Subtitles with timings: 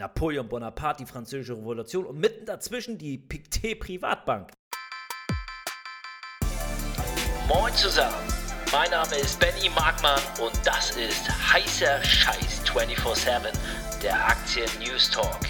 [0.00, 4.50] Napoleon Bonaparte, die französische Revolution und mitten dazwischen die Pictet Privatbank.
[7.46, 8.16] Moin zusammen,
[8.72, 13.52] mein Name ist Benny Markmann und das ist heißer Scheiß 24-7,
[14.02, 15.40] der Aktien News Talk.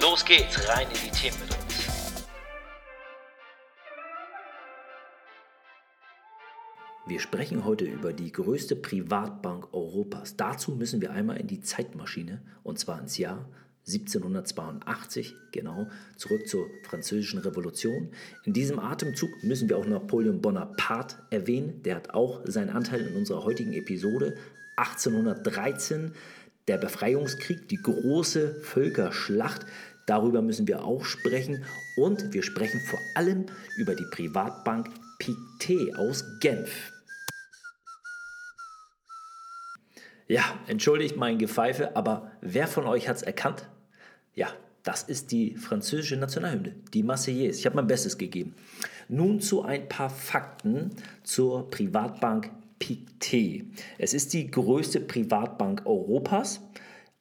[0.00, 1.64] Los geht's, rein in die Themen mit uns.
[7.06, 10.36] Wir sprechen heute über die größte Privatbank Europas.
[10.36, 13.46] Dazu müssen wir einmal in die Zeitmaschine und zwar ins Jahr
[13.86, 18.08] 1782, genau, zurück zur Französischen Revolution.
[18.44, 21.82] In diesem Atemzug müssen wir auch Napoleon Bonaparte erwähnen.
[21.82, 24.36] Der hat auch seinen Anteil in unserer heutigen Episode.
[24.76, 26.12] 1813,
[26.66, 29.66] der Befreiungskrieg, die große Völkerschlacht.
[30.06, 31.64] Darüber müssen wir auch sprechen.
[31.98, 36.90] Und wir sprechen vor allem über die Privatbank Pictet aus Genf.
[40.26, 43.68] Ja, entschuldigt mein Gepfeife, aber wer von euch hat es erkannt?
[44.34, 44.48] Ja,
[44.82, 47.58] das ist die französische Nationalhymne, die Marseillaise.
[47.58, 48.54] Ich habe mein Bestes gegeben.
[49.08, 50.90] Nun zu ein paar Fakten
[51.22, 53.64] zur Privatbank Pictet.
[53.98, 56.60] Es ist die größte Privatbank Europas.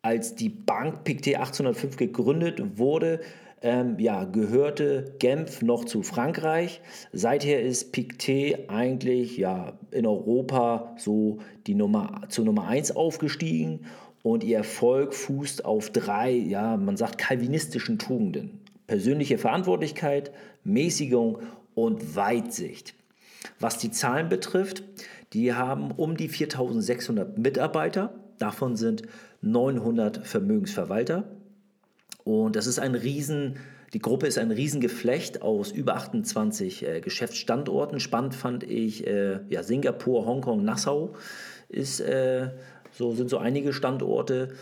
[0.01, 3.21] Als die Bank Pictet 1805 gegründet wurde,
[3.61, 6.81] ähm, ja, gehörte Genf noch zu Frankreich.
[7.13, 13.85] Seither ist Pictet eigentlich ja, in Europa so die Nummer, zur Nummer 1 aufgestiegen
[14.23, 18.61] und ihr Erfolg fußt auf drei, ja, man sagt kalvinistischen Tugenden.
[18.87, 20.31] Persönliche Verantwortlichkeit,
[20.63, 21.39] Mäßigung
[21.75, 22.95] und Weitsicht.
[23.59, 24.83] Was die Zahlen betrifft,
[25.33, 29.03] die haben um die 4600 Mitarbeiter, davon sind
[29.41, 31.25] 900 Vermögensverwalter.
[32.23, 33.57] Und das ist ein Riesen,
[33.93, 37.99] die Gruppe ist ein Riesengeflecht aus über 28 äh, Geschäftsstandorten.
[37.99, 41.13] Spannend fand ich äh, ja, Singapur, Hongkong, Nassau
[41.67, 42.51] ist äh,
[42.97, 44.53] so sind so einige Standorte.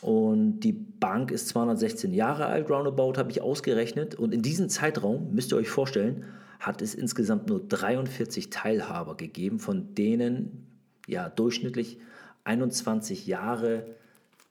[0.00, 4.14] Und die Bank ist 216 Jahre alt, roundabout, habe ich ausgerechnet.
[4.14, 6.24] Und in diesem Zeitraum, müsst ihr euch vorstellen,
[6.58, 10.66] hat es insgesamt nur 43 Teilhaber gegeben, von denen
[11.06, 11.98] ja durchschnittlich
[12.44, 13.84] 21 Jahre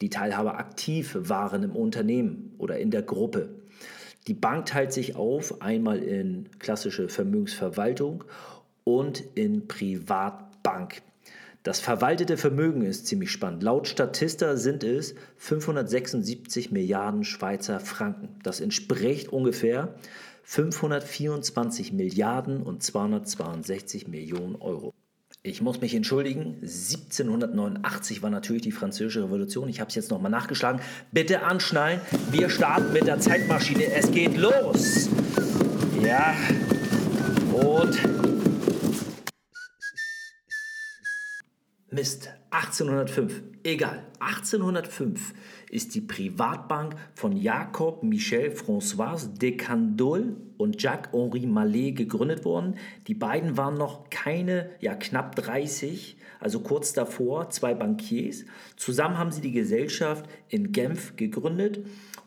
[0.02, 3.50] die Teilhaber aktiv waren im Unternehmen oder in der Gruppe.
[4.28, 8.24] Die Bank teilt sich auf, einmal in klassische Vermögensverwaltung
[8.84, 11.02] und in Privatbank.
[11.64, 13.64] Das verwaltete Vermögen ist ziemlich spannend.
[13.64, 18.30] Laut Statista sind es 576 Milliarden Schweizer Franken.
[18.44, 19.96] Das entspricht ungefähr
[20.44, 24.94] 524 Milliarden und 262 Millionen Euro.
[25.44, 29.70] Ich muss mich entschuldigen, 1789 war natürlich die Französische Revolution.
[29.70, 30.82] Ich habe es jetzt nochmal nachgeschlagen.
[31.12, 33.86] Bitte anschnallen, wir starten mit der Zeitmaschine.
[33.94, 35.10] Es geht los.
[36.04, 36.36] Ja,
[37.54, 38.39] und
[41.92, 43.42] Mist, 1805.
[43.64, 45.34] Egal, 1805
[45.72, 52.76] ist die Privatbank von Jacob Michel François de Candolle und Jacques-Henri Mallet gegründet worden.
[53.08, 58.46] Die beiden waren noch keine, ja knapp 30, also kurz davor, zwei Bankiers.
[58.76, 61.80] Zusammen haben sie die Gesellschaft in Genf gegründet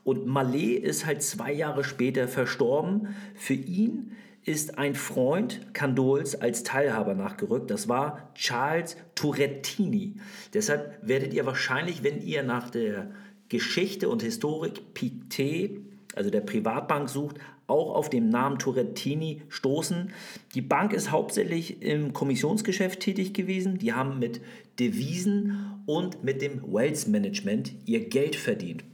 [0.02, 3.14] und Mallet ist halt zwei Jahre später verstorben.
[3.36, 7.70] Für ihn ist ein Freund Candols als Teilhaber nachgerückt.
[7.70, 10.16] Das war Charles Turrettini.
[10.52, 13.10] Deshalb werdet ihr wahrscheinlich, wenn ihr nach der
[13.48, 15.80] Geschichte und Historik Pictet,
[16.14, 17.36] also der Privatbank sucht,
[17.66, 20.10] auch auf den Namen Turrettini stoßen.
[20.54, 23.78] Die Bank ist hauptsächlich im Kommissionsgeschäft tätig gewesen.
[23.78, 24.40] Die haben mit
[24.78, 28.84] Devisen und mit dem Wealth Management ihr Geld verdient.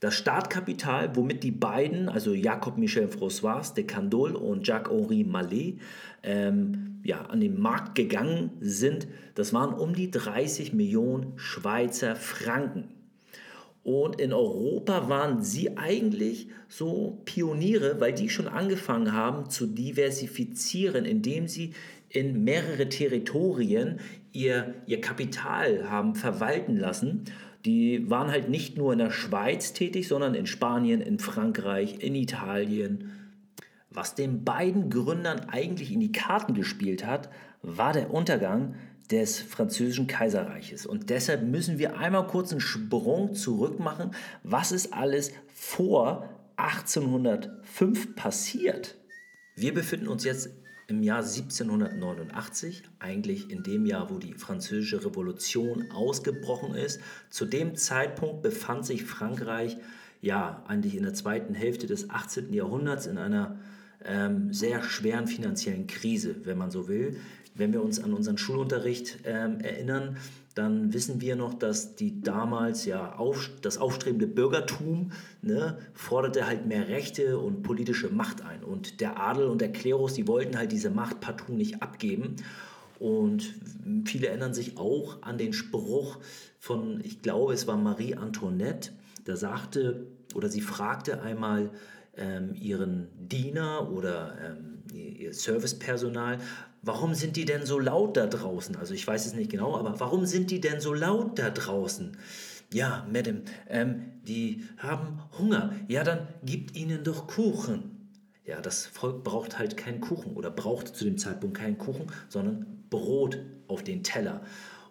[0.00, 5.80] Das Startkapital, womit die beiden, also Jacob Michel François de Candolle und Jacques-Henri Mallet,
[6.22, 12.84] ähm, ja, an den Markt gegangen sind, das waren um die 30 Millionen Schweizer Franken.
[13.82, 21.06] Und in Europa waren sie eigentlich so Pioniere, weil die schon angefangen haben zu diversifizieren,
[21.06, 21.72] indem sie
[22.10, 23.98] in mehrere Territorien
[24.32, 27.24] ihr, ihr Kapital haben verwalten lassen
[27.64, 32.14] die waren halt nicht nur in der Schweiz tätig, sondern in Spanien, in Frankreich, in
[32.14, 33.10] Italien.
[33.90, 37.30] Was den beiden Gründern eigentlich in die Karten gespielt hat,
[37.62, 38.74] war der Untergang
[39.10, 40.86] des französischen Kaiserreiches.
[40.86, 44.12] Und deshalb müssen wir einmal kurz einen Sprung zurück machen.
[44.42, 48.96] Was ist alles vor 1805 passiert?
[49.56, 50.50] Wir befinden uns jetzt
[50.88, 57.00] im Jahr 1789, eigentlich in dem Jahr, wo die Französische Revolution ausgebrochen ist.
[57.28, 59.76] Zu dem Zeitpunkt befand sich Frankreich
[60.22, 62.54] ja eigentlich in der zweiten Hälfte des 18.
[62.54, 63.58] Jahrhunderts in einer
[64.02, 67.20] ähm, sehr schweren finanziellen Krise, wenn man so will.
[67.58, 70.16] Wenn wir uns an unseren Schulunterricht ähm, erinnern,
[70.54, 76.66] dann wissen wir noch, dass die damals ja auf, das aufstrebende Bürgertum ne, forderte halt
[76.66, 78.64] mehr Rechte und politische Macht ein.
[78.64, 82.36] Und der Adel und der Klerus, die wollten halt diese Macht partout nicht abgeben.
[82.98, 83.54] Und
[84.04, 86.18] viele erinnern sich auch an den Spruch
[86.58, 88.90] von, ich glaube, es war Marie Antoinette,
[89.24, 91.70] da sagte oder sie fragte einmal
[92.18, 96.38] ähm, ihren Diener oder ähm, ihr Servicepersonal,
[96.82, 98.76] warum sind die denn so laut da draußen?
[98.76, 102.16] Also ich weiß es nicht genau, aber warum sind die denn so laut da draußen?
[102.72, 105.72] Ja, Madame, ähm, die haben Hunger.
[105.88, 108.10] Ja, dann gibt ihnen doch Kuchen.
[108.44, 112.84] Ja, das Volk braucht halt keinen Kuchen oder braucht zu dem Zeitpunkt keinen Kuchen, sondern
[112.90, 113.38] Brot
[113.68, 114.42] auf den Teller.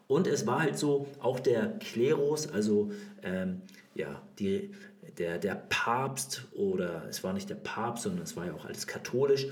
[0.07, 2.91] Und es war halt so, auch der Klerus, also
[3.23, 3.61] ähm,
[3.93, 4.71] ja, die,
[5.17, 8.87] der, der Papst oder es war nicht der Papst, sondern es war ja auch alles
[8.87, 9.47] katholisch,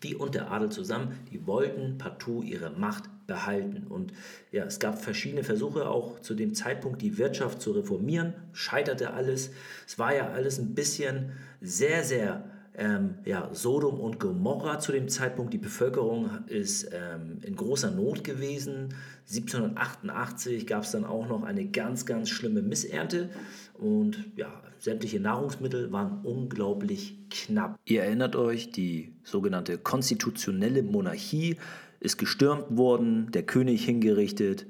[0.00, 3.86] wie und der Adel zusammen, die wollten partout ihre Macht behalten.
[3.88, 4.12] Und
[4.52, 9.50] ja, es gab verschiedene Versuche auch zu dem Zeitpunkt, die Wirtschaft zu reformieren, scheiterte alles.
[9.86, 12.44] Es war ja alles ein bisschen sehr, sehr
[12.78, 15.52] ähm, ja, Sodom und Gomorra zu dem Zeitpunkt.
[15.52, 18.94] Die Bevölkerung ist ähm, in großer Not gewesen.
[19.28, 23.30] 1788 gab es dann auch noch eine ganz, ganz schlimme Missernte.
[23.78, 27.78] Und ja, sämtliche Nahrungsmittel waren unglaublich knapp.
[27.84, 31.56] Ihr erinnert euch, die sogenannte konstitutionelle Monarchie
[32.00, 34.66] ist gestürmt worden, der König hingerichtet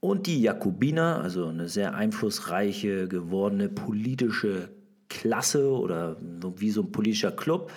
[0.00, 4.70] und die Jakobiner, also eine sehr einflussreiche gewordene politische
[5.08, 6.16] Klasse oder
[6.56, 7.70] wie so ein politischer Club,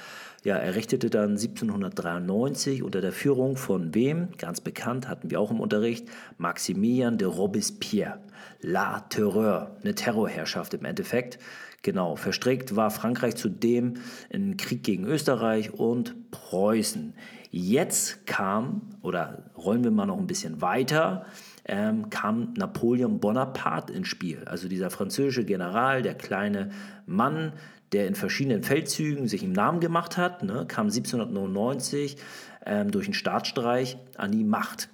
[0.44, 4.30] ja, errichtete dann 1793 unter der Führung von wem?
[4.38, 6.08] Ganz bekannt, hatten wir auch im Unterricht,
[6.38, 8.20] Maximilian de Robespierre.
[8.62, 11.40] La Terreur, eine Terrorherrschaft im Endeffekt.
[11.82, 13.96] Genau, verstrickt war Frankreich zudem
[14.30, 17.14] in Krieg gegen Österreich und Preußen.
[17.52, 21.26] Jetzt kam, oder rollen wir mal noch ein bisschen weiter,
[21.66, 24.44] ähm, kam Napoleon Bonaparte ins Spiel.
[24.46, 26.70] Also dieser französische General, der kleine
[27.06, 27.54] Mann,
[27.92, 32.18] der in verschiedenen Feldzügen sich einen Namen gemacht hat, ne, kam 1799
[32.66, 34.90] ähm, durch einen Staatsstreich an die Macht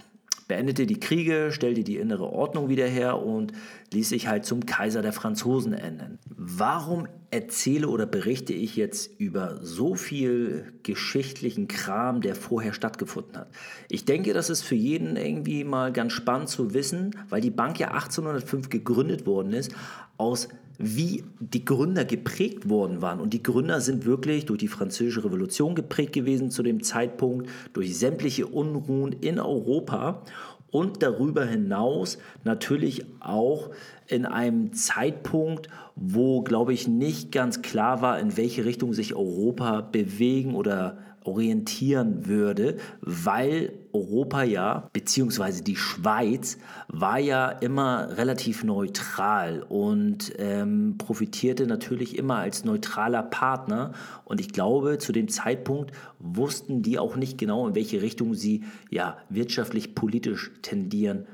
[0.48, 3.52] beendete die Kriege, stellte die innere Ordnung wieder her und
[3.92, 6.20] ließ sich halt zum Kaiser der Franzosen ernennen.
[6.30, 13.50] Warum erzähle oder berichte ich jetzt über so viel geschichtlichen Kram, der vorher stattgefunden hat?
[13.90, 17.80] Ich denke, das ist für jeden irgendwie mal ganz spannend zu wissen, weil die Bank
[17.80, 19.74] ja 1805 gegründet worden ist,
[20.18, 23.20] aus wie die Gründer geprägt worden waren.
[23.20, 27.98] Und die Gründer sind wirklich durch die Französische Revolution geprägt gewesen zu dem Zeitpunkt, durch
[27.98, 30.24] sämtliche Unruhen in Europa
[30.72, 33.70] und darüber hinaus natürlich auch
[34.08, 39.82] in einem Zeitpunkt, wo, glaube ich, nicht ganz klar war, in welche Richtung sich Europa
[39.82, 46.58] bewegen oder orientieren würde, weil Europa ja, beziehungsweise die Schweiz,
[46.88, 53.94] war ja immer relativ neutral und ähm, profitierte natürlich immer als neutraler Partner.
[54.26, 58.64] Und ich glaube, zu dem Zeitpunkt wussten die auch nicht genau, in welche Richtung sie
[58.90, 61.26] ja wirtschaftlich, politisch tendieren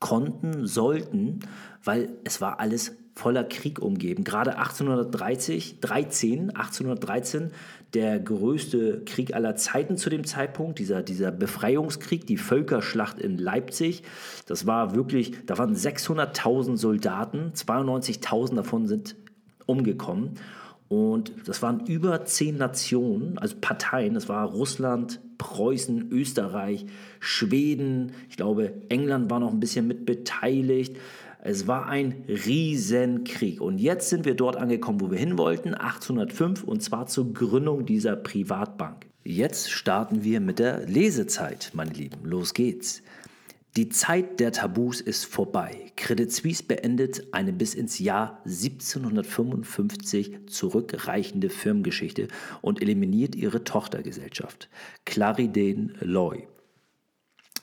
[0.00, 1.40] konnten, sollten,
[1.84, 4.24] weil es war alles voller Krieg umgeben.
[4.24, 7.50] Gerade 1830, 13, 1813
[7.92, 14.04] der größte Krieg aller Zeiten zu dem Zeitpunkt, dieser, dieser Befreiungskrieg, die Völkerschlacht in Leipzig.
[14.46, 19.16] Das war wirklich, da waren 600.000 Soldaten, 92.000 davon sind
[19.66, 20.36] umgekommen.
[20.90, 24.14] Und das waren über zehn Nationen, also Parteien.
[24.14, 26.84] Das war Russland, Preußen, Österreich,
[27.20, 28.10] Schweden.
[28.28, 30.96] Ich glaube, England war noch ein bisschen mit beteiligt.
[31.44, 33.60] Es war ein Riesenkrieg.
[33.60, 37.86] Und jetzt sind wir dort angekommen, wo wir hin wollten, 1805, und zwar zur Gründung
[37.86, 39.06] dieser Privatbank.
[39.22, 42.24] Jetzt starten wir mit der Lesezeit, meine Lieben.
[42.24, 43.04] Los geht's.
[43.76, 45.92] Die Zeit der Tabus ist vorbei.
[45.94, 52.26] Credit Suisse beendet eine bis ins Jahr 1755 zurückreichende Firmengeschichte
[52.62, 54.68] und eliminiert ihre Tochtergesellschaft,
[55.04, 56.48] Clariden Loy.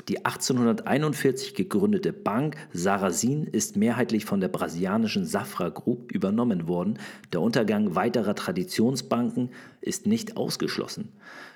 [0.08, 7.00] Die 1841 gegründete Bank Sarasin ist mehrheitlich von der brasilianischen Safra Group übernommen worden.
[7.34, 9.50] Der Untergang weiterer Traditionsbanken
[9.82, 11.12] ist nicht ausgeschlossen.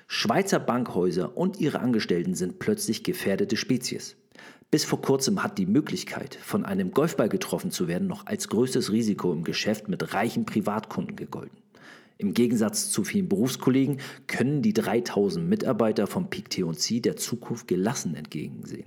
[0.08, 4.16] Schweizer Bankhäuser und ihre Angestellten sind plötzlich gefährdete Spezies.
[4.72, 8.90] Bis vor kurzem hat die Möglichkeit, von einem Golfball getroffen zu werden, noch als größtes
[8.90, 11.58] Risiko im Geschäft mit reichen Privatkunden gegolten.
[12.16, 13.98] Im Gegensatz zu vielen Berufskollegen
[14.28, 18.86] können die 3000 Mitarbeiter vom PIC T&C der Zukunft gelassen entgegensehen.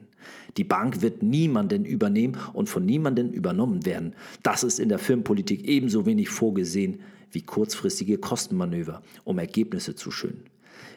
[0.58, 4.16] Die Bank wird niemanden übernehmen und von niemanden übernommen werden.
[4.42, 7.00] Das ist in der Firmenpolitik ebenso wenig vorgesehen
[7.32, 10.46] wie kurzfristige Kostenmanöver, um Ergebnisse zu schönen.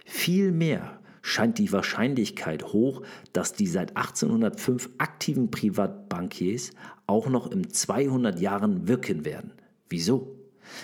[0.07, 6.71] Vielmehr scheint die Wahrscheinlichkeit hoch, dass die seit 1805 aktiven Privatbankiers
[7.07, 9.53] auch noch in 200 Jahren wirken werden.
[9.89, 10.35] Wieso?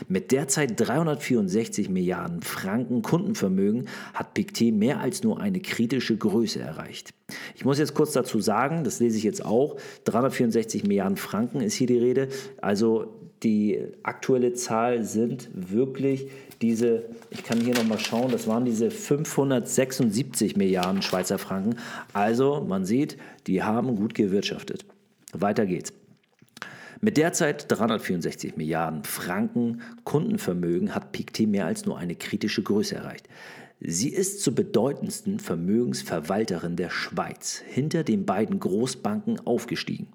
[0.08, 7.12] Mit derzeit 364 Milliarden Franken Kundenvermögen hat Pictet mehr als nur eine kritische Größe erreicht.
[7.54, 11.74] Ich muss jetzt kurz dazu sagen, das lese ich jetzt auch, 364 Milliarden Franken ist
[11.74, 12.28] hier die Rede.
[12.60, 16.28] Also die aktuelle Zahl sind wirklich
[16.62, 21.76] diese, ich kann hier nochmal schauen, das waren diese 576 Milliarden Schweizer Franken.
[22.12, 24.84] Also man sieht, die haben gut gewirtschaftet.
[25.32, 25.92] Weiter geht's.
[27.00, 33.28] Mit derzeit 364 Milliarden Franken Kundenvermögen hat Pictet mehr als nur eine kritische Größe erreicht.
[33.80, 40.06] Sie ist zur bedeutendsten Vermögensverwalterin der Schweiz hinter den beiden Großbanken aufgestiegen.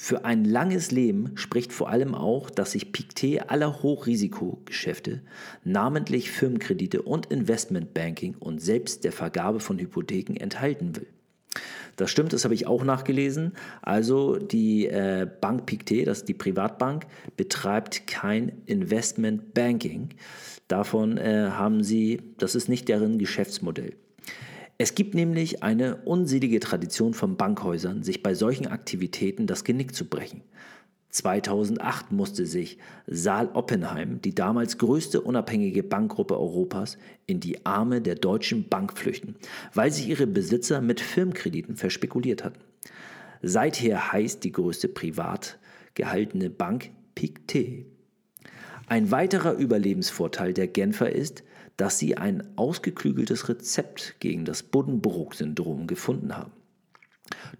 [0.00, 5.22] Für ein langes Leben spricht vor allem auch, dass sich Pictet aller Hochrisikogeschäfte,
[5.64, 11.08] namentlich Firmenkredite und Investmentbanking und selbst der Vergabe von Hypotheken enthalten will.
[11.96, 13.54] Das stimmt, das habe ich auch nachgelesen.
[13.82, 20.10] Also die äh, Bank Pictet, das ist die Privatbank, betreibt kein Investment Banking.
[20.68, 23.94] Davon äh, haben sie, das ist nicht deren Geschäftsmodell.
[24.80, 30.04] Es gibt nämlich eine unselige Tradition von Bankhäusern, sich bei solchen Aktivitäten das Genick zu
[30.04, 30.42] brechen.
[31.10, 38.14] 2008 musste sich Saal Oppenheim, die damals größte unabhängige Bankgruppe Europas, in die Arme der
[38.14, 39.34] Deutschen Bank flüchten,
[39.74, 42.60] weil sich ihre Besitzer mit Firmenkrediten verspekuliert hatten.
[43.42, 45.58] Seither heißt die größte privat
[45.94, 47.86] gehaltene Bank Pictet.
[48.86, 51.42] Ein weiterer Überlebensvorteil der Genfer ist,
[51.78, 56.52] dass sie ein ausgeklügeltes Rezept gegen das Buddenbrook-Syndrom gefunden haben.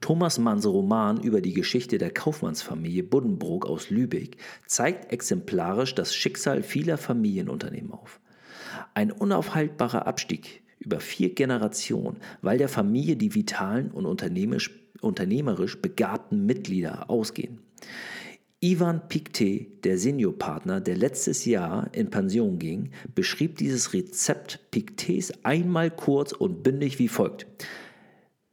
[0.01, 6.63] Thomas Manns Roman über die Geschichte der Kaufmannsfamilie Buddenbrook aus Lübeck zeigt exemplarisch das Schicksal
[6.63, 8.21] vieler Familienunternehmen auf.
[8.95, 17.09] Ein unaufhaltbarer Abstieg über vier Generationen, weil der Familie die vitalen und unternehmerisch, begabten Mitglieder
[17.09, 17.61] ausgehen.
[18.61, 25.93] Ivan Pictet, der Seniorpartner, der letztes Jahr in Pension ging, beschrieb dieses Rezept Pictets einmal
[25.93, 27.47] kurz und bündig wie folgt.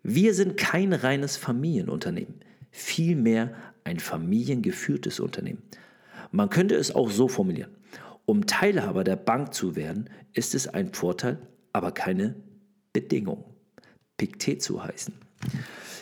[0.04, 2.36] Wir sind kein reines Familienunternehmen,
[2.70, 5.64] vielmehr ein familiengeführtes Unternehmen.
[6.30, 7.72] Man könnte es auch so formulieren.
[8.26, 11.40] Um Teilhaber der Bank zu werden, ist es ein Vorteil,
[11.74, 12.36] aber keine
[12.94, 13.44] Bedingung.
[14.18, 15.25] Pictet zu heißen.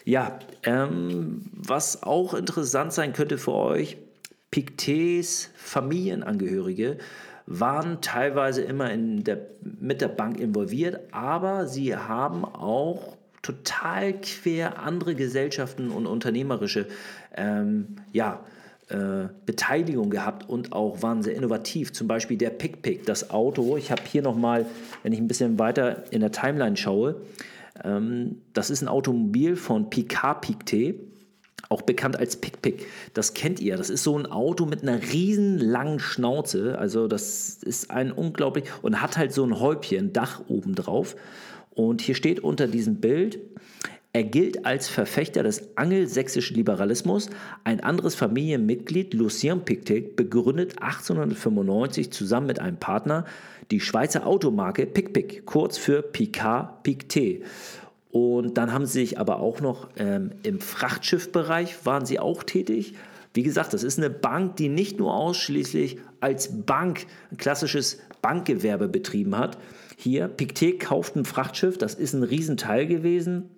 [0.05, 3.97] Ja, ähm, was auch interessant sein könnte für euch,
[4.51, 6.97] Pictets Familienangehörige
[7.45, 14.79] waren teilweise immer in der, mit der Bank involviert, aber sie haben auch total quer
[14.79, 16.88] andere Gesellschaften und unternehmerische
[17.35, 18.39] ähm, ja,
[18.89, 21.91] äh, Beteiligung gehabt und auch waren sehr innovativ.
[21.91, 23.75] Zum Beispiel der PickPick, das Auto.
[23.75, 24.65] Ich habe hier nochmal,
[25.03, 27.15] wenn ich ein bisschen weiter in der Timeline schaue,
[27.83, 30.95] das ist ein Automobil von Picard Pictet
[31.73, 32.85] auch bekannt als PickPick.
[33.13, 33.77] Das kennt ihr.
[33.77, 36.77] Das ist so ein Auto mit einer riesen langen Schnauze.
[36.77, 41.15] Also das ist ein unglaublich und hat halt so ein Häubchen, Dach oben drauf.
[41.71, 43.39] Und hier steht unter diesem Bild,
[44.15, 47.32] er gilt als Verfechter des angelsächsischen Liberalismus.
[47.63, 53.25] Ein anderes Familienmitglied, Lucien Pictet, begründet 1895 zusammen mit einem Partner
[53.72, 57.43] die Schweizer Automarke PicPic, kurz für Picard Pictet.
[58.12, 62.93] Und dann haben sie sich aber auch noch ähm, im Frachtschiffbereich waren sie auch tätig.
[63.34, 68.89] Wie gesagt, das ist eine Bank, die nicht nur ausschließlich als Bank ein klassisches Bankgewerbe
[68.89, 69.58] betrieben hat,
[69.98, 73.50] hier, Pictet kauft ein Frachtschiff, das ist ein Riesenteil gewesen.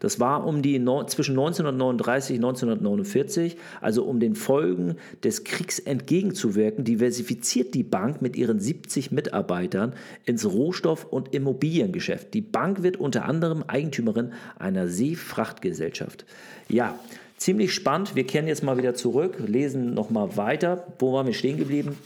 [0.00, 0.74] Das war um die
[1.06, 8.36] zwischen 1939 und 1949, also um den Folgen des Kriegs entgegenzuwirken, diversifiziert die Bank mit
[8.36, 9.94] ihren 70 Mitarbeitern
[10.26, 12.34] ins Rohstoff- und Immobiliengeschäft.
[12.34, 16.26] Die Bank wird unter anderem Eigentümerin einer Seefrachtgesellschaft.
[16.68, 16.98] Ja,
[17.36, 18.14] ziemlich spannend.
[18.14, 20.86] Wir kehren jetzt mal wieder zurück, lesen nochmal weiter.
[20.98, 21.96] Wo waren wir stehen geblieben?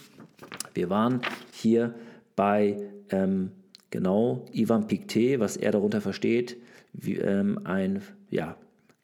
[0.75, 1.23] Wir waren
[1.53, 1.95] hier
[2.37, 2.77] bei
[3.11, 3.51] ähm,
[3.91, 6.57] genau Ivan Pictet, was er darunter versteht,
[6.93, 8.57] wie, ähm, ein, ja,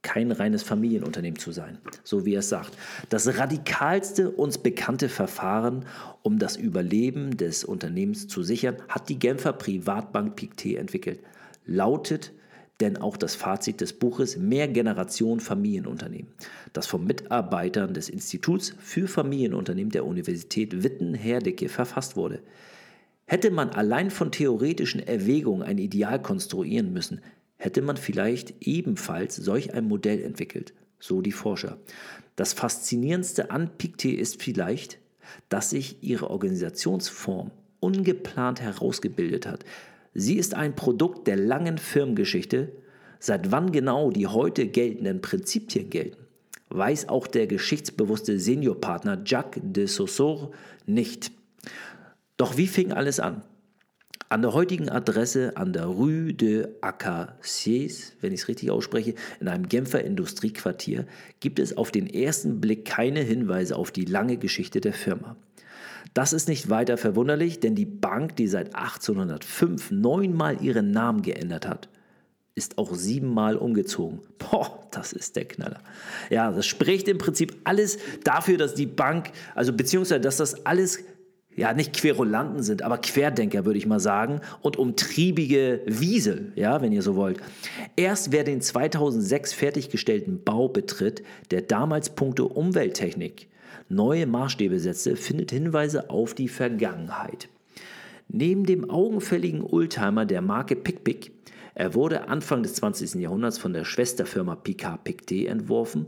[0.02, 2.76] kein reines Familienunternehmen zu sein, so wie er es sagt.
[3.08, 5.86] Das radikalste uns bekannte Verfahren,
[6.22, 11.20] um das Überleben des Unternehmens zu sichern, hat die Genfer Privatbank Pictet entwickelt.
[11.64, 12.32] Lautet
[12.80, 16.32] denn auch das Fazit des Buches Mehr Generation Familienunternehmen,
[16.72, 22.40] das von Mitarbeitern des Instituts für Familienunternehmen der Universität Witten-Herdecke verfasst wurde.
[23.26, 27.20] Hätte man allein von theoretischen Erwägungen ein Ideal konstruieren müssen,
[27.56, 31.78] hätte man vielleicht ebenfalls solch ein Modell entwickelt, so die Forscher.
[32.36, 34.98] Das Faszinierendste an Pictet ist vielleicht,
[35.48, 37.50] dass sich ihre Organisationsform
[37.80, 39.64] ungeplant herausgebildet hat.
[40.14, 42.72] Sie ist ein Produkt der langen Firmengeschichte.
[43.18, 46.24] Seit wann genau die heute geltenden Prinzipien gelten,
[46.68, 50.50] weiß auch der geschichtsbewusste Seniorpartner Jacques de Saussure
[50.86, 51.32] nicht.
[52.36, 53.42] Doch wie fing alles an?
[54.28, 59.48] An der heutigen Adresse an der Rue de Acaciers, wenn ich es richtig ausspreche, in
[59.48, 61.06] einem Genfer Industriequartier,
[61.40, 65.36] gibt es auf den ersten Blick keine Hinweise auf die lange Geschichte der Firma.
[66.14, 71.68] Das ist nicht weiter verwunderlich, denn die Bank, die seit 1805 neunmal ihren Namen geändert
[71.68, 71.88] hat,
[72.54, 74.20] ist auch siebenmal umgezogen.
[74.38, 75.80] Boah, das ist der Knaller.
[76.30, 81.04] Ja, das spricht im Prinzip alles dafür, dass die Bank, also beziehungsweise, dass das alles
[81.56, 86.92] ja, nicht Querulanten sind, aber Querdenker, würde ich mal sagen, und umtriebige Wiesel, ja, wenn
[86.92, 87.38] ihr so wollt.
[87.96, 93.48] Erst wer den 2006 fertiggestellten Bau betritt, der damals punkto Umwelttechnik
[93.88, 97.48] neue Maßstäbe setzte, findet Hinweise auf die Vergangenheit.
[98.28, 101.32] Neben dem augenfälligen Oldtimer der Marke PicPic,
[101.74, 103.14] er wurde Anfang des 20.
[103.16, 106.06] Jahrhunderts von der Schwesterfirma Picard Pictet entworfen,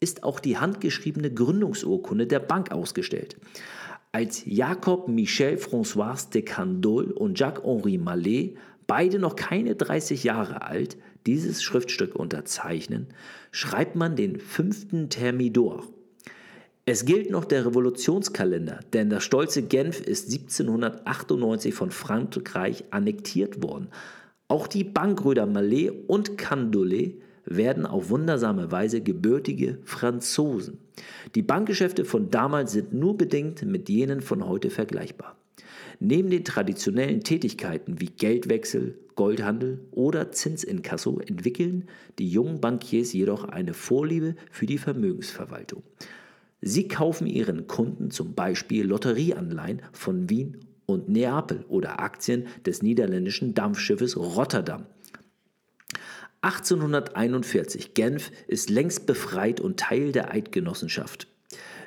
[0.00, 3.36] ist auch die handgeschriebene Gründungsurkunde der Bank ausgestellt.
[4.10, 10.96] Als Jacob Michel François de Candolle und Jacques-Henri Mallet, beide noch keine 30 Jahre alt,
[11.26, 13.08] dieses Schriftstück unterzeichnen,
[13.52, 15.84] schreibt man den fünften Thermidor.
[16.86, 23.88] Es gilt noch der Revolutionskalender, denn das stolze Genf ist 1798 von Frankreich annektiert worden.
[24.48, 27.12] Auch die Bankbrüder Mallet und Candolle
[27.48, 30.78] werden auf wundersame Weise gebürtige Franzosen.
[31.34, 35.36] Die Bankgeschäfte von damals sind nur bedingt mit jenen von heute vergleichbar.
[36.00, 41.88] Neben den traditionellen Tätigkeiten wie Geldwechsel, Goldhandel oder Zinsinkasso entwickeln
[42.20, 45.82] die jungen Bankiers jedoch eine Vorliebe für die Vermögensverwaltung.
[46.60, 53.54] Sie kaufen ihren Kunden zum Beispiel Lotterieanleihen von Wien und Neapel oder Aktien des niederländischen
[53.54, 54.86] Dampfschiffes Rotterdam
[56.42, 57.94] 1841.
[57.94, 61.26] Genf ist längst befreit und Teil der Eidgenossenschaft.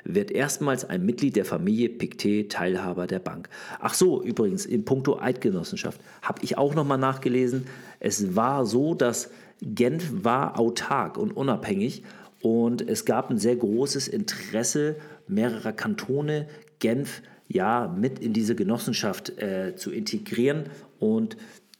[0.04, 3.48] Wird erstmals ein Mitglied der Familie Pictet Teilhaber der Bank.
[3.80, 7.66] Ach so, übrigens, in puncto Eidgenossenschaft habe ich auch nochmal nachgelesen.
[8.00, 9.30] Es war so, dass
[9.62, 12.02] Genf war autark und unabhängig
[12.42, 14.96] und es gab ein sehr großes Interesse
[15.28, 16.48] mehrerer Kantone,
[16.80, 20.64] Genf ja mit in diese Genossenschaft äh, zu integrieren
[20.98, 21.36] und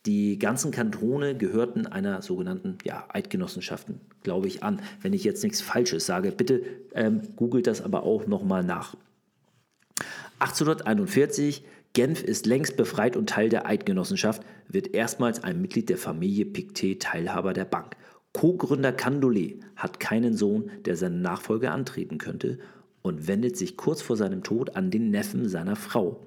[0.06, 4.80] die ganzen Kantone gehörten einer sogenannten ja, Eidgenossenschaften, glaube ich, an.
[5.00, 6.62] Wenn ich jetzt nichts Falsches sage, bitte
[6.94, 8.96] ähm, googelt das aber auch nochmal nach.
[10.40, 16.46] 1841, Genf ist längst befreit und Teil der Eidgenossenschaft, wird erstmals ein Mitglied der Familie
[16.46, 17.96] Pictet Teilhaber der Bank.
[18.32, 22.58] Co-Gründer Candolet hat keinen Sohn, der seine Nachfolge antreten könnte
[23.02, 26.20] und wendet sich kurz vor seinem Tod an den Neffen seiner Frau,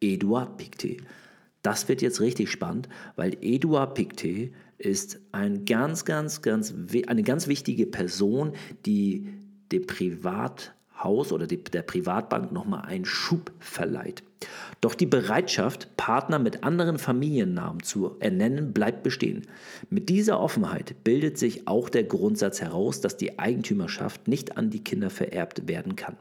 [0.00, 1.02] Eduard Pictet.
[1.66, 6.72] Das wird jetzt richtig spannend, weil Eduard Pictet ist ein ganz, ganz, ganz,
[7.08, 8.52] eine ganz wichtige Person,
[8.84, 9.26] die
[9.72, 14.22] dem Privathaus oder der Privatbank nochmal einen Schub verleiht.
[14.80, 19.42] Doch die Bereitschaft, Partner mit anderen Familiennamen zu ernennen, bleibt bestehen.
[19.90, 24.84] Mit dieser Offenheit bildet sich auch der Grundsatz heraus, dass die Eigentümerschaft nicht an die
[24.84, 26.16] Kinder vererbt werden kann.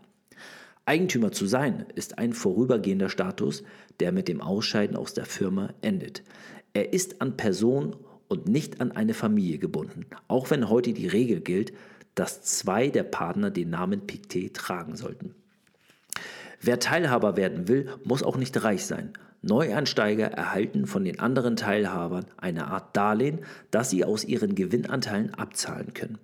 [0.86, 3.64] Eigentümer zu sein ist ein vorübergehender Status,
[4.00, 6.24] der mit dem Ausscheiden aus der Firma endet.
[6.74, 7.96] Er ist an Person
[8.28, 11.74] und nicht an eine Familie gebunden, auch wenn heute die Regel gilt,
[12.14, 15.36] dass zwei der Partner den Namen Pictet tragen sollten.
[16.62, 19.14] Wer Teilhaber werden will, muss auch nicht reich sein.
[19.42, 25.94] Neueinsteiger erhalten von den anderen Teilhabern eine Art Darlehen, das sie aus ihren Gewinnanteilen abzahlen
[25.94, 26.18] können.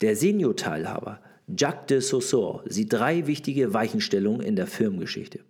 [0.00, 1.20] Der Senior-Teilhaber
[1.56, 5.40] Jacques de Saussure sieht drei wichtige Weichenstellungen in der Firmengeschichte.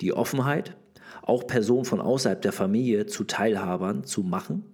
[0.00, 0.76] Die Offenheit,
[1.22, 4.64] auch Personen von außerhalb der Familie zu Teilhabern zu machen,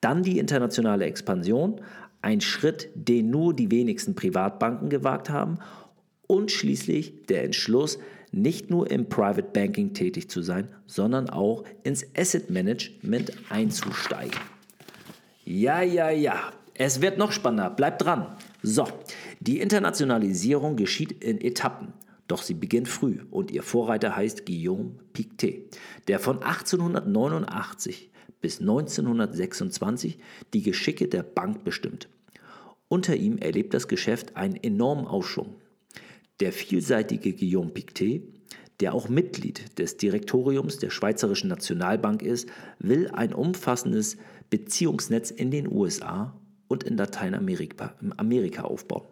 [0.00, 1.80] dann die internationale Expansion,
[2.22, 5.58] ein Schritt, den nur die wenigsten Privatbanken gewagt haben
[6.26, 7.98] und schließlich der Entschluss,
[8.32, 14.38] nicht nur im Private Banking tätig zu sein, sondern auch ins Asset Management einzusteigen.
[15.44, 18.26] Ja, ja, ja, es wird noch spannender, bleibt dran.
[18.70, 18.86] So,
[19.40, 21.94] die Internationalisierung geschieht in Etappen,
[22.26, 28.10] doch sie beginnt früh und ihr Vorreiter heißt Guillaume Pictet, der von 1889
[28.42, 30.18] bis 1926
[30.52, 32.10] die Geschicke der Bank bestimmt.
[32.88, 35.54] Unter ihm erlebt das Geschäft einen enormen Aufschwung.
[36.40, 38.22] Der vielseitige Guillaume Pictet,
[38.80, 44.18] der auch Mitglied des Direktoriums der Schweizerischen Nationalbank ist, will ein umfassendes
[44.50, 49.06] Beziehungsnetz in den USA und in Lateinamerika Amerika aufbauen.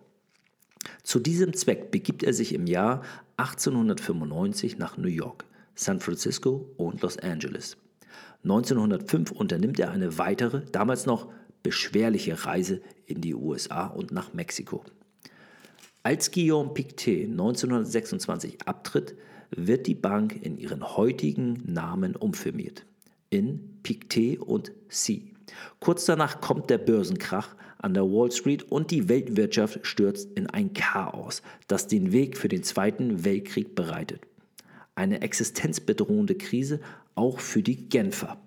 [1.03, 3.03] Zu diesem Zweck begibt er sich im Jahr
[3.39, 7.77] 1895 nach New York, San Francisco und Los Angeles.
[8.45, 11.29] 1905 unternimmt er eine weitere, damals noch
[11.63, 14.85] beschwerliche Reise in die USA und nach Mexiko.
[16.05, 19.17] Als Guillaume Pictet 1926 abtritt,
[19.51, 22.85] wird die Bank in ihren heutigen Namen umfirmiert
[23.31, 25.33] in Pictet und C.
[25.81, 30.73] Kurz danach kommt der Börsenkrach an der Wall Street und die Weltwirtschaft stürzt in ein
[30.73, 34.23] Chaos, das den Weg für den Zweiten Weltkrieg bereitet.
[34.95, 36.81] Eine existenzbedrohende Krise
[37.15, 38.39] auch für die Genfer.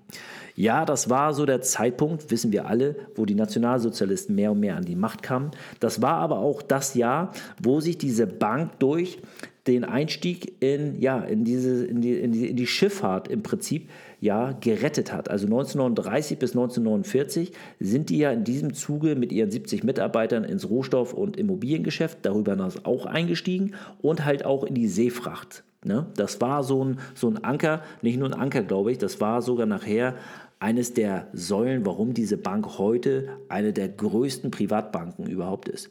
[0.55, 4.75] Ja, das war so der Zeitpunkt, wissen wir alle, wo die Nationalsozialisten mehr und mehr
[4.75, 5.51] an die Macht kamen.
[5.79, 7.31] Das war aber auch das Jahr,
[7.61, 9.19] wo sich diese Bank durch
[9.67, 13.89] den Einstieg in, ja, in, diese, in, die, in, die, in die Schifffahrt im Prinzip
[14.21, 15.29] ja, gerettet hat.
[15.29, 20.69] Also 1930 bis 1949 sind die ja in diesem Zuge mit ihren 70 Mitarbeitern ins
[20.69, 25.63] Rohstoff- und Immobiliengeschäft darüber hinaus auch eingestiegen und halt auch in die Seefracht.
[25.83, 26.07] Ne?
[26.15, 29.41] Das war so ein, so ein Anker, nicht nur ein Anker, glaube ich, das war
[29.41, 30.15] sogar nachher
[30.59, 35.89] eines der Säulen, warum diese Bank heute eine der größten Privatbanken überhaupt ist.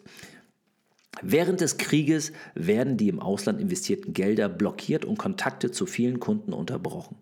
[1.23, 6.53] Während des Krieges werden die im Ausland investierten Gelder blockiert und Kontakte zu vielen Kunden
[6.53, 7.17] unterbrochen.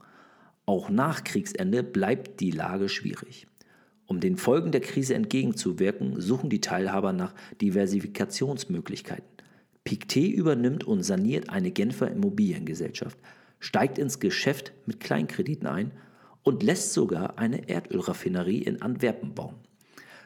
[0.66, 3.46] Auch nach Kriegsende bleibt die Lage schwierig.
[4.06, 9.28] Um den Folgen der Krise entgegenzuwirken, suchen die Teilhaber nach Diversifikationsmöglichkeiten.
[9.84, 13.16] Pictet übernimmt und saniert eine Genfer Immobiliengesellschaft,
[13.60, 15.92] steigt ins Geschäft mit Kleinkrediten ein
[16.42, 19.54] und lässt sogar eine Erdölraffinerie in Antwerpen bauen.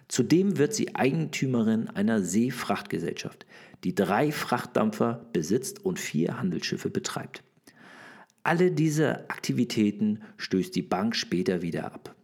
[0.08, 3.44] Zudem wird sie Eigentümerin einer Seefrachtgesellschaft,
[3.84, 7.42] die drei Frachtdampfer besitzt und vier Handelsschiffe betreibt.
[8.42, 12.14] Alle diese Aktivitäten stößt die Bank später wieder ab.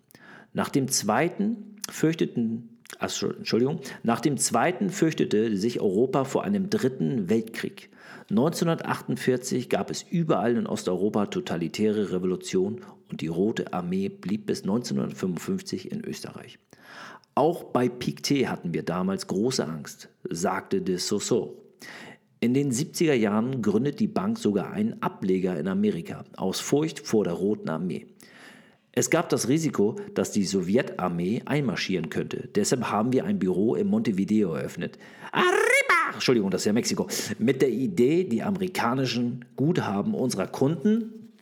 [0.53, 7.91] Nach dem zweiten fürchteten Entschuldigung, nach dem zweiten fürchtete sich Europa vor einem dritten Weltkrieg.
[8.31, 15.93] 1948 gab es überall in Osteuropa totalitäre Revolution und die Rote Armee blieb bis 1955
[15.93, 16.59] in Österreich.
[17.35, 21.53] Auch bei Pictet hatten wir damals große Angst, sagte de Saussure.
[22.47, 27.25] In den 70er Jahren gründet die Bank sogar einen Ableger in Amerika aus Furcht vor
[27.25, 28.07] der Roten Armee.
[28.93, 32.49] Es gab das Risiko, dass die Sowjetarmee einmarschieren könnte.
[32.55, 34.97] Deshalb haben wir ein Büro in Montevideo eröffnet.
[35.33, 36.15] Arriba!
[36.15, 37.09] Entschuldigung, das ist ja Mexiko.
[37.41, 41.33] Mit der Idee, die amerikanischen Guthaben unserer Kunden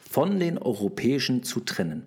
[0.00, 2.02] von den europäischen zu trennen.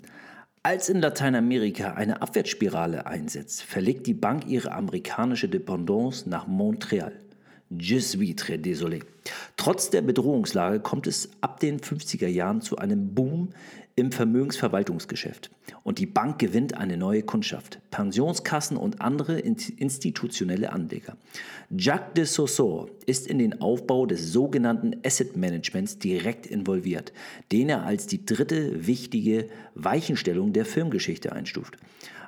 [0.63, 7.13] Als in Lateinamerika eine Abwärtsspirale einsetzt, verlegt die Bank ihre amerikanische Dependance nach Montreal.
[7.77, 9.03] Je suis très désolé.
[9.55, 13.49] Trotz der Bedrohungslage kommt es ab den 50er Jahren zu einem Boom
[13.95, 15.51] im Vermögensverwaltungsgeschäft.
[15.83, 21.17] Und die Bank gewinnt eine neue Kundschaft, Pensionskassen und andere institutionelle Anleger.
[21.69, 27.11] Jacques de Saussure ist in den Aufbau des sogenannten Asset Managements direkt involviert,
[27.51, 31.77] den er als die dritte wichtige Weichenstellung der Filmgeschichte einstuft.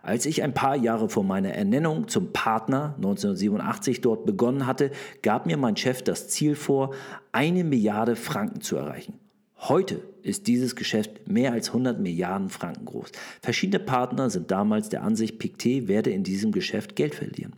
[0.04, 5.46] Als ich ein paar Jahre vor meiner Ernennung zum Partner 1987 dort begonnen hatte, gab
[5.46, 6.94] mir mein Chef das Ziel vor,
[7.32, 9.14] eine Milliarde Franken zu erreichen.
[9.60, 13.12] Heute ist dieses Geschäft mehr als 100 Milliarden Franken groß.
[13.44, 17.54] Verschiedene Partner sind damals der Ansicht, Pictet werde in diesem Geschäft Geld verlieren.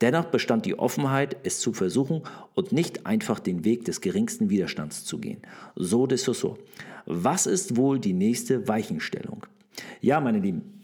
[0.00, 2.22] Dennoch bestand die Offenheit, es zu versuchen
[2.54, 5.42] und nicht einfach den Weg des geringsten Widerstands zu gehen.
[5.76, 6.56] So de Saussure.
[7.04, 9.44] Was ist wohl die nächste Weichenstellung?
[10.00, 10.80] Ja, meine Lieben,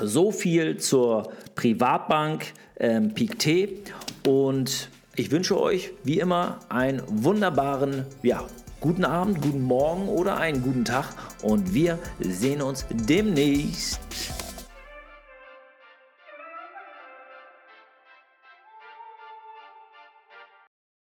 [0.00, 3.92] so viel zur Privatbank ähm, Pictet
[4.26, 8.44] und ich wünsche euch wie immer einen wunderbaren, ja,
[8.80, 11.06] guten Abend, guten Morgen oder einen guten Tag
[11.42, 14.47] und wir sehen uns demnächst.